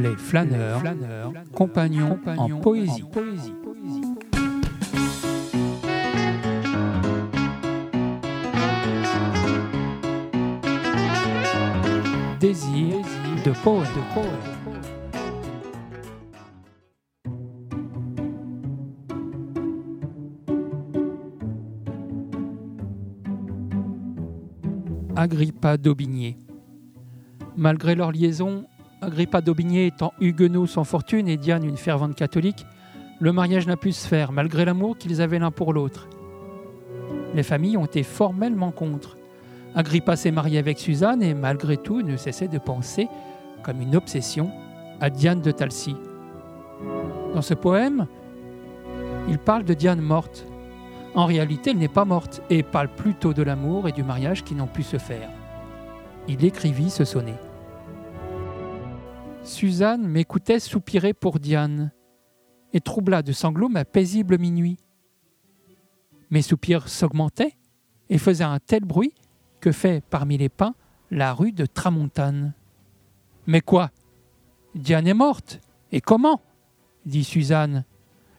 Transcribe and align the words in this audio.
Les 0.00 0.16
flâneurs, 0.16 0.82
compagnons, 1.54 2.18
en 2.36 2.48
poésie. 2.60 3.04
Désir 12.40 12.96
de 13.44 13.52
poète. 13.62 13.88
Agrippa 25.16 25.76
d'Aubigné. 25.76 26.36
Malgré 27.56 27.94
leur 27.94 28.10
liaison, 28.10 28.64
Agrippa 29.00 29.40
d'Aubigné 29.40 29.86
étant 29.86 30.12
huguenot 30.20 30.66
sans 30.66 30.82
fortune 30.82 31.28
et 31.28 31.36
Diane 31.36 31.64
une 31.64 31.76
fervente 31.76 32.16
catholique, 32.16 32.66
le 33.20 33.32
mariage 33.32 33.68
n'a 33.68 33.76
pu 33.76 33.92
se 33.92 34.08
faire 34.08 34.32
malgré 34.32 34.64
l'amour 34.64 34.98
qu'ils 34.98 35.22
avaient 35.22 35.38
l'un 35.38 35.52
pour 35.52 35.72
l'autre. 35.72 36.08
Les 37.32 37.44
familles 37.44 37.76
ont 37.76 37.84
été 37.84 38.02
formellement 38.02 38.72
contre. 38.72 39.16
Agrippa 39.76 40.16
s'est 40.16 40.32
marié 40.32 40.58
avec 40.58 40.80
Suzanne 40.80 41.22
et 41.22 41.34
malgré 41.34 41.76
tout 41.76 42.02
ne 42.02 42.16
cessait 42.16 42.48
de 42.48 42.58
penser, 42.58 43.08
comme 43.62 43.80
une 43.80 43.94
obsession, 43.94 44.50
à 45.00 45.08
Diane 45.10 45.40
de 45.40 45.52
Talcy. 45.52 45.94
Dans 47.34 47.42
ce 47.42 47.54
poème, 47.54 48.06
il 49.28 49.38
parle 49.38 49.64
de 49.64 49.74
Diane 49.74 50.00
morte. 50.00 50.44
En 51.14 51.26
réalité, 51.26 51.70
elle 51.70 51.78
n'est 51.78 51.88
pas 51.88 52.04
morte 52.04 52.42
et 52.50 52.64
parle 52.64 52.88
plutôt 52.88 53.32
de 53.32 53.42
l'amour 53.42 53.86
et 53.86 53.92
du 53.92 54.02
mariage 54.02 54.42
qui 54.42 54.56
n'ont 54.56 54.66
pu 54.66 54.82
se 54.82 54.98
faire. 54.98 55.30
Il 56.26 56.44
écrivit 56.44 56.90
ce 56.90 57.04
sonnet. 57.04 57.38
Suzanne 59.42 60.08
m'écoutait 60.08 60.58
soupirer 60.58 61.12
pour 61.12 61.38
Diane 61.38 61.92
et 62.72 62.80
troubla 62.80 63.22
de 63.22 63.32
sanglots 63.32 63.68
ma 63.68 63.84
paisible 63.84 64.38
minuit. 64.38 64.78
Mes 66.30 66.40
soupirs 66.40 66.88
s'augmentaient 66.88 67.54
et 68.08 68.18
faisaient 68.18 68.44
un 68.44 68.58
tel 68.58 68.84
bruit 68.84 69.12
que 69.60 69.70
fait 69.70 70.02
parmi 70.08 70.38
les 70.38 70.48
pins 70.48 70.74
la 71.10 71.34
rue 71.34 71.52
de 71.52 71.66
Tramontane. 71.66 72.54
Mais 73.46 73.60
quoi? 73.60 73.90
Diane 74.74 75.06
est 75.06 75.14
morte. 75.14 75.60
Et 75.92 76.00
comment? 76.00 76.40
dit 77.04 77.24
Suzanne. 77.24 77.84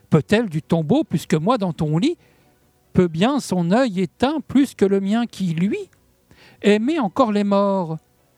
Peut-elle 0.09 0.49
du 0.49 0.61
tombeau 0.61 1.03
plus 1.03 1.27
que 1.27 1.35
moi 1.35 1.57
dans 1.57 1.71
ton 1.71 1.97
lit? 1.97 2.17
Peut 2.93 3.07
bien 3.07 3.39
son 3.39 3.71
œil 3.71 4.01
éteint 4.01 4.39
plus 4.41 4.73
que 4.73 4.85
le 4.85 4.99
mien 4.99 5.25
qui, 5.25 5.53
lui, 5.53 5.89
aimer 6.65 6.99
encore 6.99 7.31
les 7.31 7.43
morts 7.43 7.97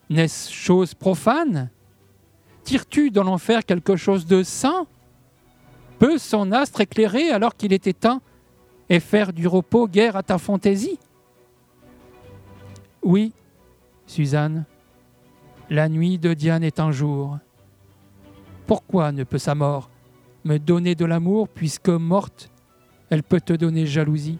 N'est-ce 0.09 0.51
chose 0.51 0.93
profane? 0.93 1.69
Tires-tu 2.63 3.09
dans 3.09 3.23
l'enfer 3.23 3.65
quelque 3.65 3.95
chose 3.95 4.25
de 4.25 4.43
saint? 4.43 4.85
Peut 5.99 6.17
son 6.17 6.51
astre 6.51 6.81
éclairer 6.81 7.31
alors 7.31 7.55
qu'il 7.55 7.73
est 7.73 7.87
éteint 7.87 8.21
et 8.89 8.99
faire 8.99 9.33
du 9.33 9.47
repos 9.47 9.87
guère 9.87 10.15
à 10.15 10.23
ta 10.23 10.37
fantaisie? 10.37 10.99
Oui, 13.01 13.31
Suzanne, 14.05 14.65
la 15.69 15.87
nuit 15.89 16.19
de 16.19 16.33
Diane 16.33 16.63
est 16.63 16.79
un 16.79 16.91
jour. 16.91 17.37
Pourquoi 18.67 19.11
ne 19.13 19.23
peut 19.23 19.37
sa 19.37 19.55
mort 19.55 19.89
me 20.43 20.57
donner 20.57 20.93
de 20.93 21.05
l'amour 21.05 21.47
puisque 21.47 21.89
morte, 21.89 22.51
elle 23.09 23.23
peut 23.23 23.41
te 23.41 23.53
donner 23.53 23.85
jalousie? 23.85 24.39